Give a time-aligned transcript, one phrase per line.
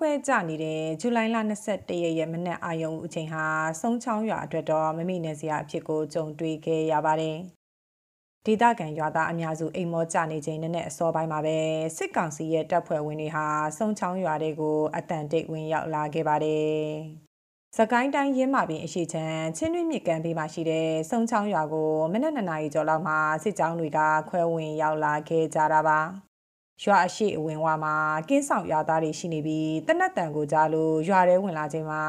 [0.00, 1.36] ဖွဲကြနေတဲ့ဇူလိုင်လ
[1.70, 3.44] 22ရက်ရဲ့မနက်အာရုံအချိန်ဟာ
[3.80, 7.36] စုံချောင်းရွာအတွက်တော့မမိနေစရာအဖြစ်ကိုကြုံတွေ့ခဲ့ရပါတယ်။
[8.46, 11.58] ဒေသခံရွာသားအများစုအိမ်မောကြနေချိန်နဲ့အစောပိုင်းမှာပဲ
[11.96, 13.46] စစ်ကောင်စီရဲ့တပ်ဖွဲ့ဝင်တွေဟာ
[13.78, 16.82] စုံချောင်းရွာတွေကိုအတန်တိတ်ဝင်ရောက်လာခဲ့ပါတယ်။
[17.76, 26.00] စကိုင်းတိုင်းရင်းမာပင်အရှိချမ်းချင်းတွင်းမြစ်ကမ်းဘေးမှာရှိတဲ့စုံချောင်းရွာကိုမနက်2နာရီကျော်လောက်မှာစစ်ကြောင်းတွေကခွဲဝင်ရောက်လာခဲ့ကြတာပါ။
[26.82, 27.94] ရွာအရှိအဝင်ဝါမှာ
[28.28, 32.02] ကင်းဆောင်ရွာသားတွေရှိနေပြီးတနက်တန်ကိုကြားလို့ရွာထဲဝင်လာချိန်မှာ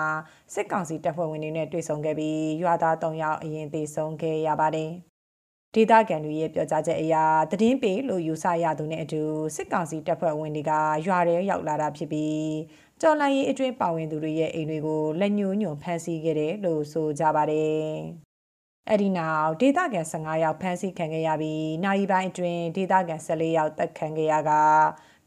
[0.53, 4.91] စစ်ကောင်စီတပ်ဖွဲ့ဝင်တွေနဲ့တွေ့ဆုံခဲ့ပြီးရွာသား၃ယောက်အရင်သေဆုံးခဲ့ရပါတယ်။
[5.73, 7.16] ဒေသခံတွေရဲ့ပြောကြားချက်အရ
[7.52, 9.21] သတင်းပေးလို့ယူဆရသူနဲ့အတူ
[9.55, 10.71] စစ်ကောင်စီတပ်ဖွဲ့ဝင်တွေက
[11.07, 12.45] ရွာထဲရောက်လာတာဖြစ်ပြီး
[13.02, 17.85] ကြော်လန်ရေးအတွင်းပါဝင်သူတွေရဲ့အိမ်တွေကိုလက်ညှိုးညွန်ဖမ်းဆီးခဲ့တယ်လို့ဆိုကြပါတယ်။
[18.89, 24.52] အဲ့ဒီနောက်ဒေသခံ15ယောက်ဖမ်းဆီးခံခဲ့ရပြီးနိုင်ပိုင်းအတွင်းဒေသခံ14ယောက်တပ်ခံခဲ့ရက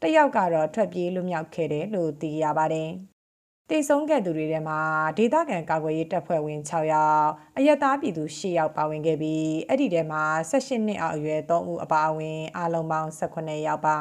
[0.01, 2.89] တယောက်ကတော့ထွက်ပြေးလွတ်မြောက်ခဲ့တယ်လို့သိရပါတယ်။
[3.69, 4.79] တည်ဆုံးခဲ့သူတွေထဲမှာ
[5.17, 13.97] ဒေသခံကာကွယ်ရေးတပ်ဖွဲ့ဝင်6ယောက်အယက်သားပြည်သူ10ယောက်ပါဝင်ခဲ့ပြီးအဲ့ဒီထဲမှာ18နှစ်အောက်အရွယ်3ဦးအပါအဝင်အားလုံးပေါင်း18ယောက်ပါ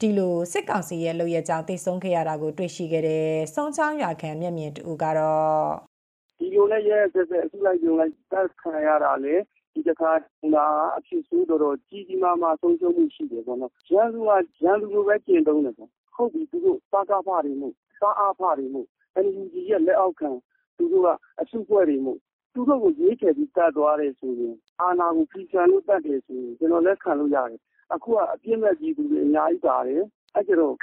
[0.00, 5.87] ဒီလိုစစ်ကောင်စီရဲ့လုပ်ရကြောင်းတည်ဆုံးခဲ့ရတာကိုတွေ့ရှိခဲ့တဲ့စုံချောင်းရွာခံမျက်မြင်တူကတော့
[6.38, 9.34] ဒီလိုနဲ့ရဲရဲစက်စက်အစုလိုက်ပြုံလိုက်တက်ခံရတာလေ
[9.72, 10.10] ဒီတစ်ခါ
[10.54, 14.30] လာအဖြစ်ဆိုးတော်တော်ကြီးကြီးမားမားဆုံးရှုံးမှုရှိတယ်ပေါ့နော်ရန်သူက
[14.64, 17.68] ရန်သူလိုပဲကျင့်သုံးတယ်ပေါ့ဟုတ်ပြီသူတို့စားကားဖတွေမှု
[18.00, 18.82] စားအားဖတွေမှု
[19.24, 20.30] NUG ရဲ့လက်အောက်ခံ
[20.76, 21.08] သူတို့က
[21.40, 22.14] အစုဖွဲ့တွေမှု
[22.54, 27.60] သူတို့ကိုရွေးချယ်ပြီးတတ်သွားတယ်ဆိုရင်အာနာကိုဖီချန်လို့တတ်တယ်ဆိုရင်ကျွန်တော်လက်ခံလို့ရတယ်
[27.94, 30.02] အခုကအပြစ်မဲ့ကြီးသူတွေအများကြီးပါတယ်
[30.34, 30.74] အဲ့ကျတော့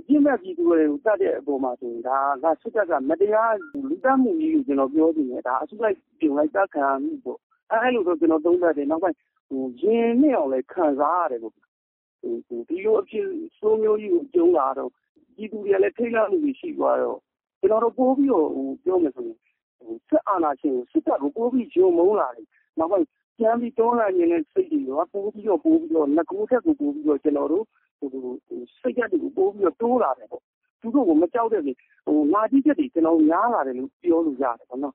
[0.00, 3.54] အပြစ်မဲ့ပြည်သူတွေကိုတတ်တဲ့အပေါ်မှာဆိုရင်ဒါကစစ်တပ်ကမတရား
[3.88, 7.38] လူသတ်မှုကြီးကိုကျွန်တော်ပြောချင်တယ်ဒါအစုလိုက်ပြုံလိုက်တတ်ခံရမှုပေါ့
[7.72, 9.16] အဲလိုတော့ကျွန်တော်သုံးသပ်တယ်နောက်ပိုင်း
[9.48, 13.26] ဟိုရင်နဲ့အောင်လည်းခံစားရတယ်ပေါ့ဟိုဒီလိုအဖြစ်
[13.58, 14.90] ဆိုးမျိုးကြီးကိုကျုံလာတော့
[15.36, 17.18] ပြည်သူတွေလည်းထိတ်လန့်မှုရှိသွားတော့
[17.60, 19.38] ကျွန်တော်တို့ပိုးပြီးတော့ဟိုပြောမယ်ဆိုရင်
[19.78, 22.46] ဟိုစစ်အာဏာရှင်စစ်တပ်ကိုပိုးပြီးဂျုံမုန်းလာတယ်
[22.78, 23.06] နောက်ပိုင်း
[23.38, 30.42] ကျမ်းပြီးတွန်းလှန်နေတဲ့စိတ်တွေကပိုးပြီးတော့ပိုးပြီးတော့ငကူထက်ကိုပိုးပြီးတော့ကျွန်တော်တို့ဟို စိတ်ဓာတ်တွေကိုပိုးပြီးတော့တိုးလာတယ်ပေါ့
[30.80, 34.94] သူတို့ကိုမကြောက်တဲ့ပြင်ဟိုငါကြီးချက်တွေကျွန်တော်များလာတယ်လို့ပြောလို့ရတယ်ပေါ့နော်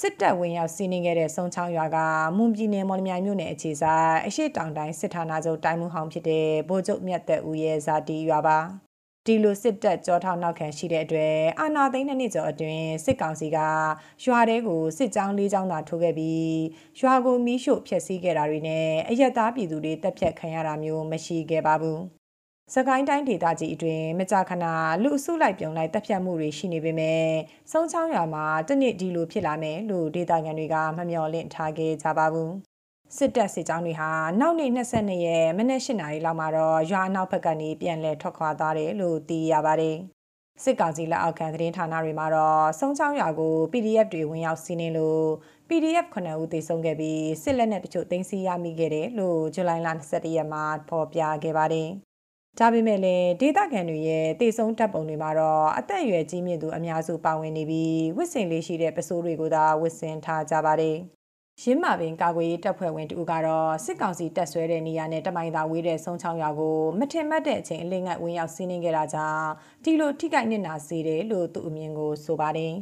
[0.00, 1.98] စစ်တပ်ဝင်ရောက်စီးနင်းခဲ့တဲ့စုံချောင်းရွာက
[2.36, 8.58] မွန်ပြည်နယ်မော်လမြိုင်မြို့နယ်အခြေဆိုင်အရှိတောင်တိုင်းစစ်ဌာနချုပ်တိုင်းမှုဟောင်းဖြစ်တဲ့ဗိုလ်ချုပ်မြတ်သက်ဦးရဲ့ဇာတိရွာပါ
[9.26, 13.58] ဒီလိုစစ်တပ်ကြောထောက်နောက်ခံရှိတဲ့အတွက်အာနာသိန်းနှစ်နှစ်ကျော်အတွင်းစစ်ကောင်စီက
[14.24, 16.54] ရွာတဲကိုစစ်ကြောင်း၄ကြောင်းသာထိုးခဲ့ပြီး
[17.00, 21.98] ရွာကိုမီးရှို့ဖျက်ဆီးခဲ့တာတွေနဲ့အရက်သားပြည်သူတွေတပ်ဖြတ်ခံရတာမျိုးမရှိခဲ့ပါဘူး။
[22.74, 24.64] စကိုင်းတိုင်းဒေသကြီးအတွင်းမကြာခဏ
[25.02, 27.24] လူအစုလိုက်ပြုံလိုက်တပ်ဖြတ်မှုတွေရှိနေပေမဲ့
[27.72, 32.52] စုံချောင်းရွာမှာတနစ်ဒီလိုဖြစ်လာမယ်လို့ဒေသခံတွေကမမျှော်လင့်ထားခဲ့ကြပါဘူး။
[33.16, 34.10] စစ်တပ်စစ်ကြောင်းတွေဟာ
[34.40, 39.96] နောက်နေ့22ရက်မနက်8နာရီလောက်မှာတော့ရွာနောက်ဘက်ကနေပြန်လည်ထွက်ခွာသွားတယ်လို့သိရပါတယ်။
[40.62, 45.24] စစ်ကောင်စီလက်အောက်ခံသတင်းဌာနတွေမှာတော့စုံချောင်းရွာကို PDF တွေဝင်ရောက်စီးနင်းလို့
[45.68, 51.88] PDF 9ဦးသေဆုံးခဲ့ပြီးစစ်လက်နက်တချို့သိမ်းဆည်းရမိခဲ့တယ်လို့ဇူလိုင်လ22ရက်မှာဖော်ပြခဲ့ပါတယ်။
[52.58, 60.98] ဒါပေမဲ့လည်းဒေသခံတွေရဲ့တေဆုံးတပ်ပုံတွေမှာတော့အသက်အရွယ်ကြီးမြင့်သူအများစုပါဝင်နေပြီးဝစ်စင်လေးရှိတဲ့ပစိုးတွေကိုသာဝစ်စင်ထားကြပါတယ်။
[61.62, 69.48] ရင်းမာပင်ကာကွယ်ရေးတပ်ဖွဲ့ဝင်တူကတော့စစ်ကောင်စီတပ်ဆွဲတဲ့နေရာနဲ့တမိုင်သာဝေးတဲ့ဆုံးချောင်းရွာကိုမထင်မှတ်တဲ့အချိန်အလင်းငတ်ဝင်ရောက်စီးနင်းခဲ့တာကြောင့်
[69.84, 72.72] ဒီလိုထိခိုက်နစ်နာစေတယ်လို့သူအမြင်ကိုဆိုပါတယ်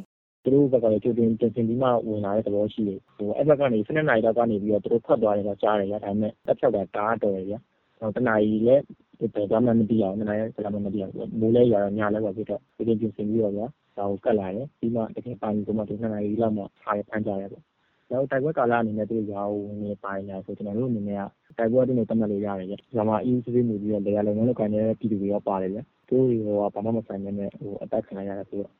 [0.43, 7.59] သူတို့ဘက်ကလည်းကြိုတင်တင်တင်ပြီးမှဝင်လာတဲ့သဘောရှိတယ်ဟိုအဲ့ဘက်ကနေ12နာရီလောက်ကနေပြီးတော့သူတို့ဖတ်သွားတယ်ကကြားတယ်ရဒါပေမဲ့တက်ဖြောက်တာတားတော်တယ်ဗျာ
[7.99, 8.83] ဟိုတနာရီလည်း
[9.19, 13.67] တော်တော်မှမသိအောင်တနာရီစကားမှမသိအောင်မိုးလဲရွာတော့ညလဲပေါ့ဖြစ်တော့ဒီတင်ပြင်ဆင်ပြီးတော့ဗျာ
[13.97, 17.63] ဒါကိုကတ်လာတယ်ပြီးမှတကယ်ပိုင်းဒီမှာဒီ2နာရီလောက်မှအားရဖမ်းကြရတယ်ပေါ့
[18.07, 21.23] ကျွန်တော်တို့တိုက်ပွဲကာလအနေနဲ့သူတို့ရွာကိုဝင်နေပိုင်းညာဆိုကျွန်တော်တို့အနေနဲ့က
[21.57, 28.71] တိုက်ပွဲအတွင်းကိုတတ်မှတ်လို့ရတယ်ဗျ။ရွာမှာအေးအေးဆေးဆေးနေပြီးတော့လယ်ယာလုပ်ငန်းလုပ်ကိုင်နေတဲ့ပြည်သူတွေရောပါတယ်ဗျ။သူတို့တွေရောဘာမှမဆိုင်ဘဲနဲ့ဟိုအသတ်ခံလိုက်ရတယ်ဆိုတော့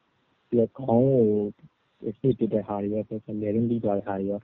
[0.50, 4.40] ပြီးတော့ခေါင်းကိုထိပစ်တဲ့ဟာတွေရောလည်ပင်းထိသွားတဲ့ဟာတွေရော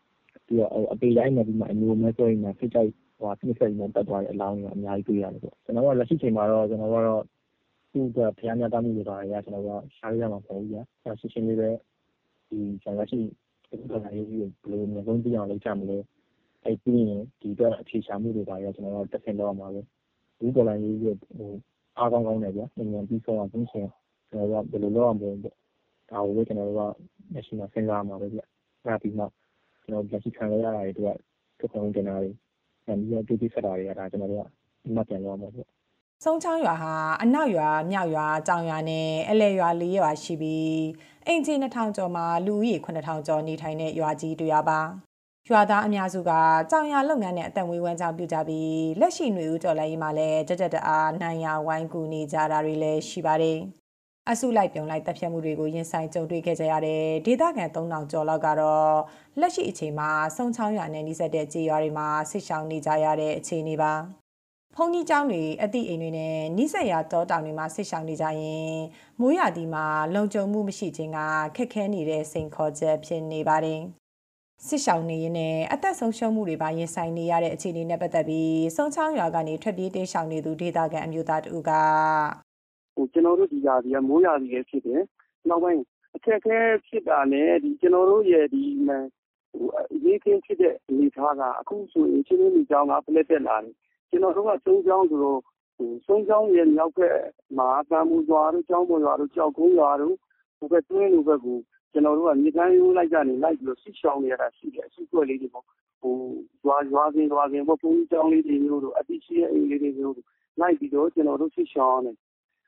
[0.47, 7.23] ပြီးတော့အသေရိုက်နေပြီးမှအညိုမဲဆွဲနေဖိတ်ကြိုက်ဟိုဖိနှိပ်စက်ကြီးနဲ့တက်သွားတဲ့အလောင်းတွေအများကြီးတွေ့ရတယ်ပေါ့။ကျွန်တော်တို့ကလက်ရှိချိန်မှာတော့ကျွန်တော်တို့ကတော့
[7.91, 10.81] သူ့အတွက်ဘုရားမျှတမှုတွေပါတယ်ဗျာကျွန်တော်တို့ကရှားရမှာမဟုတ်ဘူးဗျာ။
[11.20, 11.70] ရှင်းရှင်းလေးပဲ
[12.49, 13.20] ဒီကျွန်တော်ရှိ
[13.71, 15.97] တော်လှန်ရေးကြီးကိုဘယ်လိုမျိုးဆုံးသိအောင်လုပ်ကြမလဲ
[16.66, 19.81] အဲပြီးရင်ဒီအတွက်အဖြေရှာမှုတွေပါရကျွန်တော်တို့တက်ဆင်တော့မှာပဲ
[20.39, 21.51] ဒီတော်လှန်ရေးကြီးဟို
[21.97, 23.87] အားကောင်းကောင်းနဲ့ဗျာနိုင်ငံပြီးဆုံးအောင်ပြင်ဆင်
[24.29, 26.81] ကျွန်တော်တို့ဘယ်လိုလုပ်အောင်လဲဒါကိုကျွန်တော်တို့က
[27.33, 28.39] လက်ရှိမှာစဉ်းစားမှာပဲဗျ
[28.85, 29.25] အဲပြီးမှ
[29.83, 31.17] ကျွန်တော်လက်ရှိခံရရတာတွေတို့က
[31.59, 32.31] ထုတ်ကုန်တင်တာတွေ
[32.85, 34.45] အဲပြီးတော့တူတူဆက်တာတွေကဒါကျွန်တော်တို့က
[34.83, 35.61] ဒီမှာပြန်လို့မှာဗျ
[36.25, 40.73] စုံချောင်းရွာဟာအနောက်ရွာမြောက်ရွာကြောင်ရွာနဲ့အလဲရွာလေးရွာရှိပြီး
[41.31, 44.79] အင်ဂျီ2000ကျော်မှာလူဦးရေ9000ကျော်နေထိုင်တဲ့ရွာကြီးတွေပါ
[45.49, 46.31] ရွာသားအများစုက
[46.72, 53.59] ကြောင်ရလုပ်ငန်းနဲ့အသက်မွေးဝမ်းကြောင်းပြုကြပြီးလက်ရှိຫນွေဦးကျော်လိုက်ရေးမှာလည်းကြက်ကြက်တအားနိုင်ရဝိုင်းကူနေကြတာတွေလည်းရှိပါတယ်
[54.29, 58.93] အစုလိုက်ပြုံလိုက်တပ်ဖြတ်မှုတွေကိုရင်ဆိုင်ကြုံတွေ့ခဲ့ကြရတဲ့ဒေသခံ3000ကျော်လောက်ကတော့
[59.40, 63.93] လက်ရှိအချိန်မှာစုံချောင်းရွာနဲ့နှိစက်တဲ့ကြေးရွာတွေမှာဆစ်ဆောင်နေကြရတဲ့အခြေအနေပါ
[64.75, 68.75] ဖုန်ကြီးကျောင်းတွေအသည့်အိမ်တွေနဲ့နှိစက်ရတောတောင်တွေမှာဆစ်ဆောင်နေကြရင်
[69.19, 71.19] မိုးရသည်မှာလုံခြုံမှုမရှိခြင်းက
[71.55, 73.81] ခက်ခဲနေတဲ့စိန်ခေါ်ချက်ဖြစ်နေပါတယ်
[74.67, 81.71] စစ်ရှောင်းနေရင်နဲ့အသက်ဆုံးရှုံးမှုတွေပါရင်ဆိုင်နေရတဲ့အခြေအနေနဲ့ပတ်သက်ပြီးစုံချောင်းရွာကနေထွက်ပြေးတိမ်းရှောင်နေသူဒေသခံအမျိုးသားတူက
[82.95, 85.01] ဟိုကျွန်တော်တို့ဒီရာဒီကမိုးရာသီလည်းဖြစ်တယ်
[85.49, 85.81] နောက်ပိုင်း
[86.16, 86.57] အခက်အခဲ
[86.87, 89.01] ဖြစ်တာနဲ့ဒီကျွန်တော်တို့ရဲ့ဒီဟို
[90.05, 93.73] ရေးခင်းဖြစ်တဲ့အနေထားကအခုဆိုရင်ချင်းချင်းကြောင်းကပလက်တက်လာတယ်
[94.09, 95.40] ကျွန်တော်တို့ကသုံးချောင်းဆိုတော့
[95.78, 97.17] ဟိုသုံးချောင်းရဲ့ မြောက်ဘက်
[97.58, 100.16] မှာကံမူရွာတို့ ကျောင်းပေါ်ရွာတို့ကြောက်ကုန်းရွာတို့
[100.58, 101.58] ဟိုဘက် တွင်းလိုဘက်ကို
[101.91, 105.66] ကျွန်တော်တို့က မြေကမ်းရိုးလိုက်ကနေ လိုက်ပြီးတော့ဆစ်ရှောင်းနေရတာရှိတယ် အစုကွက်လေးတွေပေါ့
[106.02, 106.16] ဟို
[106.66, 110.28] ရွာရွာစင်ရွာစင်ပေါ့ ဘုန်းကြီးကျောင်းလေးတွေမျိုးတို့အတိရှိတဲ့အိမ်လေးတွေမျိုးတို့
[110.59, 112.12] လိုက်ပြီးတော့ ကျွန်တော်တို့ဆစ်ရှောင်းနေ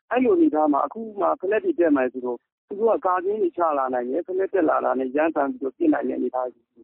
[0.10, 2.38] အဲ့လိုအနေထားမှာ အခုမှဖလက်တွေတက်မှဆိုတော့
[2.68, 6.84] သူတို့က ကာကင်းတွေချလာနိုင်တယ်ဖလက်တက်လာတာနဲ့ ရမ်းတမ်းပြီးတော့ပြင်နိုင်တဲ့အနေထားကြီးဟို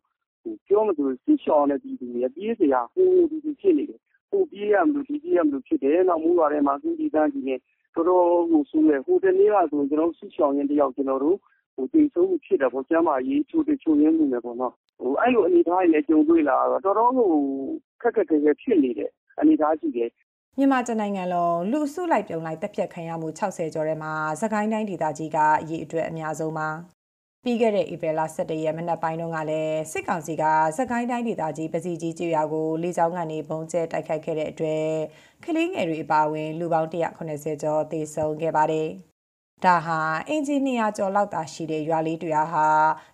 [0.67, 7.59] ပြောမလို့ဆစ်ရှောင်းနေပြီးသူတွေပြေးစရာ ဟိုဟိုဒီဒီဖြစ်နေတယ် ဟိုပြေးရမလို့ဒီပြေးရမလို့ဖြစ်တယ်နောက်မိုးရွာထဲမှာသူဒီတန်းကြီးနဲ့
[7.95, 11.37] တော်တော်ဟိုဆူရဟိုတနေ့ကဆိုကျွန်တော်ဆစ်ရှောင်းရင်တယောက်ကျွန်တော်တို့
[11.75, 17.29] ဟိုတည်ဆုံးမှုဖြစ်တယ်ပေါ့ကျမ်းမာရေးချိုးတချိုးရင်းမှုနဲ့ပေါ့နော်ဟိုအဲ့လိုအနေထားတွေလည်းကြုံတွေ့လာတော့တော်တော်ဟို
[18.01, 19.09] ခက်ခက်ခဲခဲဖြစ်နေတဲ့
[19.39, 20.09] အနေထားရှိတယ်
[20.57, 26.67] မြန်မာတနိုင်ငံလုံးလူစုလိုက်ပြုံလိုက်တက်ပြက်ခံရမှု60ကျော်ထဲမှာသခိုင်းတိုင်းဒေသကြီးကအရေးအတွက်အများဆုံးပါ
[27.49, 30.43] ပြီးခဲ့တဲ့ဧပြီလ17ရက်မနက်ပိုင်းတုန်းကလည်းစစ်ကောင်စီက
[30.77, 34.91] စကိုင်းတိုင်းဒေသကြီးပစီကြီးကျွော်ကိုလေကြောင်းကနေပုံကျဲတိုက်ခိုက်ခဲ့တဲ့အတွက်
[35.43, 38.87] ကလေးငယ်တွေအပါအဝင် လူပေါင်း180ကျော်သေဆုံးခဲ့ပါတယ်။
[39.65, 42.65] ဒါဟာအင်ဂျင်နီယာကျော်လောက်သာရှိတဲ့ရွာလေးတွေဟာ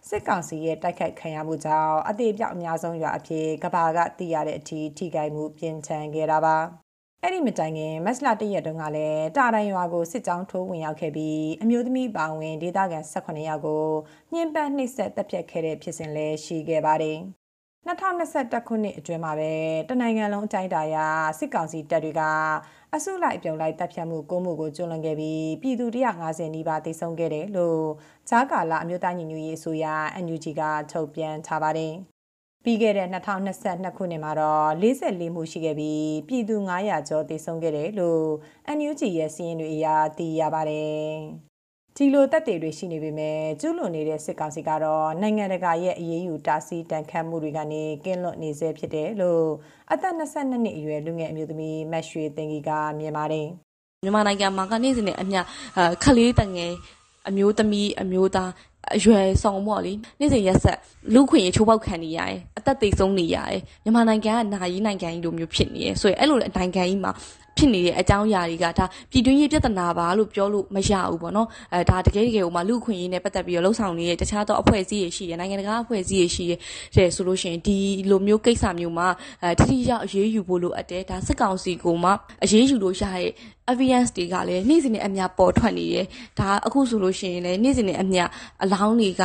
[0.09, 6.82] စစ်ကောင်စီရဲ့တိုက်ခိုက်ခံရမှုကြောင့်အသေးပြောက်အများဆုံးရွာအဖြစ်ကဘာကသိရတဲ့အထိထိခိုက်မှုပြင်းထန်ခဲ့တာပါ
[7.25, 13.85] အဲ့ဒီမတိုင်ခင်မက်စလာတရက်တုန်းကလည်းတာတိုင်ရွာကိုစစ်ကြောင်းထိုးဝင်ရောက်ခဲ့ပြီးအမျိုးသမီးပါဝင်ဒေသခံ18ယောက်ကို
[14.33, 17.19] ညှဉ်းပန်းနှိပ်စက်တပ်ဖြတ်ခဲ့တဲ့ဖြစ်စဉ်လည်းရှိခဲ့ပါတယ်
[17.87, 19.51] 2021ခုနှစ်အတွင်းမှာပဲ
[19.89, 20.97] တနိုင်ငံလုံးအတိုင်းအတာအရ
[21.39, 22.21] စစ်ကောင်စီတပ်တွေက
[22.95, 25.85] အစုလိုက်အပြုံလိုက်တပ်ဖြတ်မှုကိုမှုကိုကျွလွန်ခဲ့ပြီးပြည်သူ
[26.19, 27.83] 150နီးပါးသေဆုံးခဲ့တယ်လို့
[28.29, 29.85] ဂျာကာလာအမျိုးသားညီညွတ်ရေးအစိုးရ
[30.25, 30.61] NUG က
[30.91, 31.93] ထုတ်ပြန်ထားပါတယ်။
[32.63, 38.25] ပြီးခဲ့တဲ့2022ခုနှစ်မှာတော့44မှုရှိခဲ့ပြီးပြည်သူ900ကျော်သေဆုံးခဲ့တယ်လို့
[38.77, 39.87] NUG ရဲ့စီးရင်တွေအရ
[40.17, 41.13] သိရပါတယ်။
[41.97, 49.45] ဒီလိုတက်တွေတွေရှိနေပေမဲ့ကျူးလွန်နေတဲ့စစ်ကောင်စီကတော့နိုင်ငံတကာရဲ့အရေးယူတားဆီးတန်ခတ်မှုတွေကနေကင်းလွတ်နေစေဖြစ်တယ်လို့
[49.91, 53.47] အသက်22နှစ်အရွယ်လူငယ်အမျိုးသမီးမတ်ရွှေတင်ကြီးကမြင်ပါတယ်
[54.03, 55.39] မြန်မာနိုင်ငံမှာကနေ့စဉ်နဲ့အမျှ
[56.03, 56.73] ခလေးတငယ်
[57.27, 58.51] အမျိုးသမီးအမျိုးသား
[58.95, 60.77] အရွယ်ဆောင်ပေါ့လေနေ့စဉ်ရက်ဆက်
[61.13, 67.13] လူခွင့်ရချိုးပေါက်ခံနေရတယ်အသက်သိဆုံးနေရတယ်မြန်မာနိုင်ငံကနာရီနိုင်ငံကြီးလိုမျိုးဖြစ်နေရယ်ဆိုရင်အဲ့လိုနိုင်ငံကြီးမှာ
[67.57, 76.51] ဖြစ်နေတဲ့အကြောင်းအရာတွေကဒါပြည်တွင်းရေးပြဿနာပါလို့ပြောလို့မရဘူးပေါ့နော်အဲဒါတကယ်တကယ်ဟိုမှာလူခွင့်ရေးနဲ့ပတ်သက်ပြီးတော့လှုပ်ဆောင်နေတဲ့တခြားသောအဖွဲ့အစည်းတွေရှိတယ်နိုင်ငံတကာအဖွဲ့အစည်းတွေရှိတ
[77.03, 77.77] ယ်ဆိုလို့ရှိရင်ဒီ
[78.09, 79.07] လိုမျိုးကိစ္စမျိုးမှာ
[79.43, 82.09] အဲတတိယအရေးယူဖို့လိုအပ်တယ်ဒါစစ်ကောင်စီကမှ
[82.43, 83.29] အရေးယူလို့ရတဲ့
[83.71, 86.05] evidence တွေကလည်းနေ့စဉ်နဲ့အမျှပေါ်ထွက်နေတယ်
[86.39, 88.23] ဒါအခုဆိုလို့ရှိရင်လည်းနေ့စဉ်နဲ့အမျှ
[88.63, 89.23] အလောင်းတွေက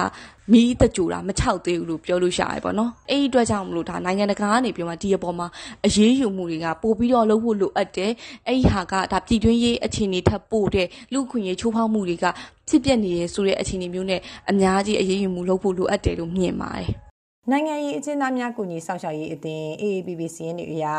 [0.52, 5.46] မီးတကြူတာမချောက်သေးဘူးလို့ပြောလို့ရရပေါ့နော်အဲ့ဒီအတွက်ကြောင့်မလို့ဒါနိုင်ငံတကာကနေပြောမှဒီအပေါ်မှာ
[5.86, 8.12] အရေးယူမှုတွေကပို့ပြီးတော့လုပ်ဖို့လိုအပ်တယ်
[8.46, 12.24] အဲ့ဒီဟာကဒါပြည်တွင်းရေးအခြေအနေထပ်ပို့တဲ့လူခွင့်ရေးချိုးဖောက်မှုတွေက
[12.68, 17.07] ဖြစ်ပျက်နေရဆိုတဲ့အခြေအနေမျိုးနဲ့အများကြီးအရေးယူမှုလုပ်ဖို့လိုအပ်တယ်လို့မြင်ပါတယ်
[17.52, 20.96] နိုင်ငံရေးအကျဉ်းသားများကူညီဆောင်ရှောက်ရေးအသင်း AAPPC ရင်းနေအရာ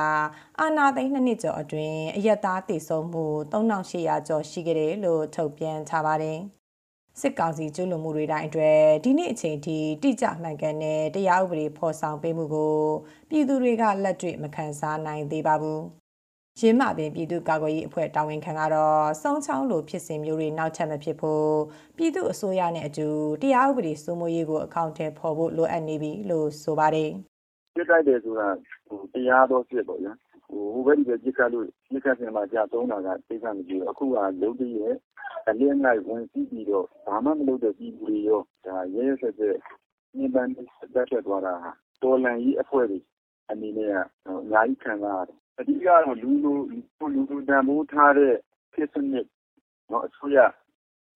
[0.60, 6.40] အာနာသိန်းနှစ်နှစ်ကျော်အတွင်းအရက်သားတည်ဆုံမှု3800ကျော်ရှိခဲ့တယ်လို့ထုတ်ပြန်ထားပါတယ်။
[7.20, 12.78] စစ်ကောင်စီကျူးလွန်မှုတွေတိုင်းအတွက်ဒီနေ့အချိန်ထိတိကျမှန်ကန်တဲ့တရားဥပဒေဖော်ဆောင်ပေးမှုကို
[13.30, 15.82] ပြည်သူတွေကလက်တွေ့မခံစားနိုင်သေးပါဘူး။
[16.60, 21.50] ရင်းမပင်ပြည်သူ့ကာကွယ်ရေးအဖွဲ့တာဝန်ခံကတော့စုံချောင်းလိုဖြစ်စဉ်မျိုးတွေနောက်ထပ်မဖြစ်ဖို့
[21.98, 23.08] ပြည်သူအစိုးရနဲ့အတူ
[23.42, 27.10] တရားဥပဒေစိုးမိုးရေးကိုအကောင့်ထဲပေါ်ဖို့လိုအပ်နေပြီလို့ဆိုပါတယ်။
[27.76, 28.48] ပြစ်တိုက်တယ်ဆိုတာ
[28.88, 30.14] ဟိုတရားတော်ဖြစ်ပေါ့ဗျာ။
[30.48, 34.96] ဟိုဟိုဘက်ဒီဘက်ပြစ်ခတ်လို့ပြစ်ခတ်စင်မှာကြာသုံးတာကသိစမရှိဘူးအခုကလုံးတည်းရဲ့
[35.48, 39.58] အလင်းလိုက်ဝင်စီးပြီးတော့ဘာမှမလုပ်တဲ့ပြည်သူတွေရောဒါရဲရဲဆက်ဆက်
[40.18, 40.52] ညှဉ်းပန်း
[40.94, 41.72] တက်ထွက်သွားတာဟာ
[42.04, 43.00] တော်လန်ကြီးအဖွဲ့တွေ
[43.50, 43.96] အနေနဲ့က
[44.28, 48.34] အများကြီးခံစားရတယ် အဓိကတော့ လူလူလူလူတန်ဖိုးထားတဲ့
[48.74, 49.26] ဖြစ်စနစ်
[49.92, 50.38] နော်အစိုးရ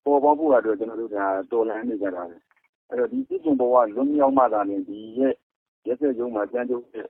[0.03, 2.35] ပေါ်ပေါက်ဖို့အတွက် ကျွန်တော်တို့ဒါတော်လန်နေကြတာပဲ
[2.89, 5.33] အဲ့တော့ ဒီပြည်သူဘဝ လွန်မြောက်မှသာလေဒီရဲ့
[5.85, 7.07] ရက်စက်ရုံမှာကြမ်းကြုတ်တဲ့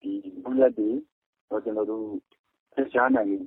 [0.00, 0.12] ဒီ
[0.44, 0.90] လူရက်တွေ
[1.50, 2.04] တော့ကျွန်တော်တို့
[2.74, 3.40] ဖျက်ရှားနိုင်တယ်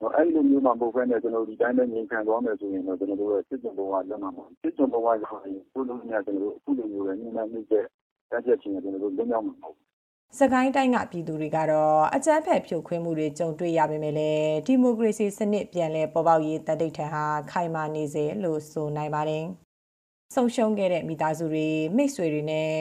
[0.00, 7.84] နော်အဲ့လိုမျိုးမှ မဟုတ်ဘဲနဲ့ကျွန်တော်ဒီတိုင်းပဲ ငြိမ်ခံသွားမယ်ဆိုရင်တော့ကျွန်တော်တို့ရဲ့စစ်ကြုံဘဝလက်မှာပေါ့စစ်ကြုံဘဝရောက်ရင်ဘုလိုမျိုးကျွန်တော်တို့အခုလိုမျိုးပဲ ညှိနှိုင်းမှုတဲ့
[8.30, 9.89] တက်ချက်ချင်းကျွန်တော်တို့လွတ်မြောက်မှာ မဟုတ်
[10.38, 19.44] စကိုင်းတိုင်းကပြည်သူတွေကတော့အကြမ်းဖက်ဖြိုခွင်းမှုတွေကြုံတွေ့ရပေမဲ့လည်းဒီမိုကရေစီစနစ်ပြန်လည်ပေါ်ပေါက်ရေးတတိထံဟာခိုင်မာနေစေလို့ဆိုနိုင်ပါတယ်။
[20.34, 22.72] ဆုံးရှုံးခဲ့တဲ့မိသားစုတွေမိတ်ဆွေတွေနဲ့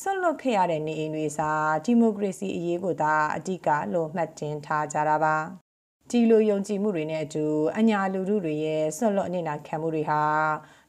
[0.00, 1.50] ဆွတ်လွတ်ခဲ့ရတဲ့နေအိမ်တွေစာ
[1.84, 5.36] ဒီမိုကရေစီအရေးကိုသာအဓိကလို့မှတ်တင်ထားကြတာပါ။
[6.10, 7.44] ဒီလိုယုံကြည်မှုတွေနဲ့အတူ
[7.78, 10.22] အညာလူထုတွေရဲ့ဆွတ်လွတ်အနေနာခံမှုတွေဟာ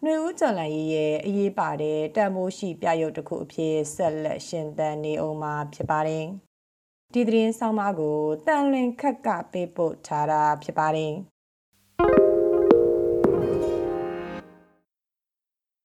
[0.02, 6.26] ຫນွေဦးကျော်လန်ရေးရဲ့အရေးပါတဲ့တန်မိုးရှိပြရုပ်တစ်ခုအဖြစ်ဆက်လက်ရှင်သန်နေအောင်မှာဖြစ်ပါတယ်။
[7.14, 11.14] ဒီသတင်းဆောင်မကိုတန်လွင်ခက်ကပေးပို့ထားတာဖြစ်ပါတယ်။